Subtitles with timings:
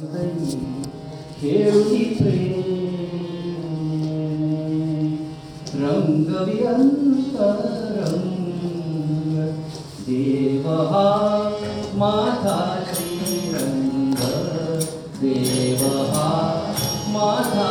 [0.00, 2.56] Here we pray,
[5.76, 6.96] Rangaviantaram,
[10.06, 11.04] Devaha
[12.00, 12.58] Mata
[12.88, 14.32] Sri Ranga,
[15.20, 16.32] Devaha
[17.12, 17.70] Mata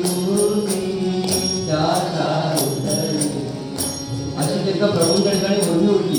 [4.81, 6.17] एका प्रभूंच्या ठिकाणी ओढणी होती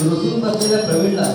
[0.00, 1.26] रुसून बसलेल्या प्रवीणला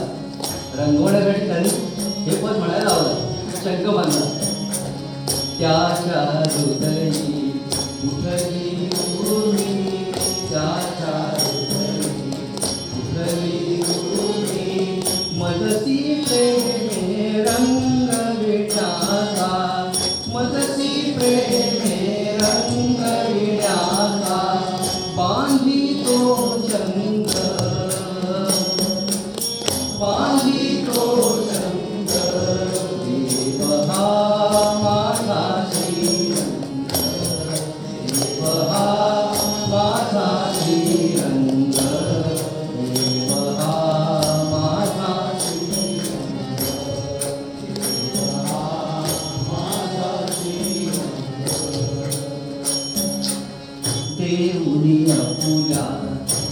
[54.39, 55.73] దేవుని అప్పుల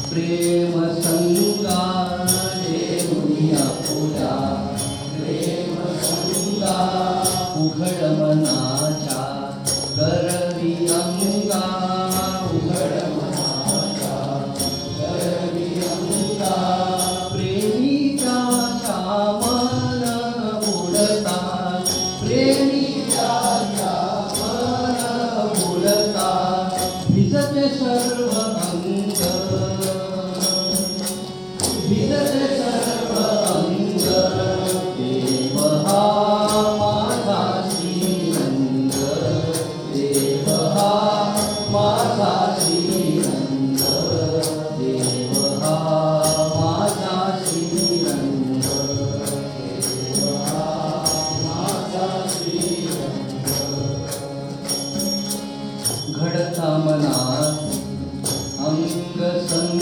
[0.10, 1.78] ప్రేమ సంగా
[2.64, 4.18] దేవుని అప్పుల
[5.14, 6.76] ప్రేమ సంగా
[7.62, 8.58] ఉఘడమనా
[56.18, 57.16] घडता मना
[58.68, 59.20] अंग
[59.50, 59.82] संग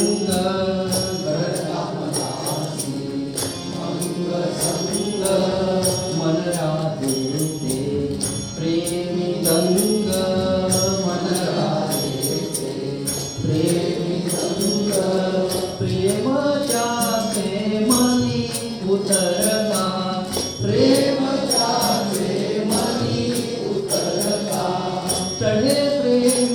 [25.45, 26.54] sempre.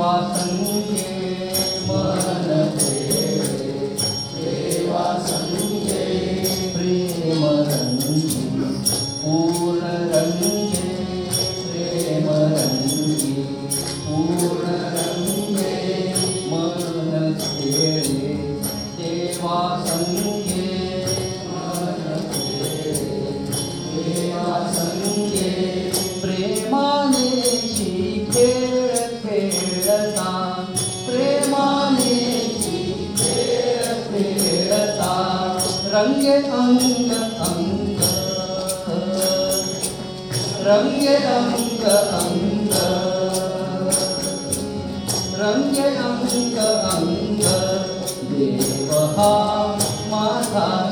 [0.00, 1.29] 花送给
[40.66, 41.84] रङ्ग्यङ्ग
[42.18, 42.74] अङ्ग
[45.40, 46.58] रङ्ग्यङ्ग
[46.92, 47.42] अङ्ग
[48.30, 49.18] देवः
[50.10, 50.89] माता